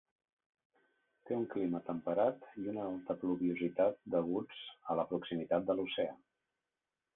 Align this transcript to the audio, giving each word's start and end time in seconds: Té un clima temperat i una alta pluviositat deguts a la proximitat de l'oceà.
Té 1.29 1.35
un 1.41 1.43
clima 1.51 1.81
temperat 1.89 2.47
i 2.63 2.65
una 2.73 2.87
alta 2.93 3.17
pluviositat 3.25 4.01
deguts 4.17 4.65
a 4.95 4.99
la 5.03 5.07
proximitat 5.15 5.71
de 5.71 5.81
l'oceà. 5.81 6.19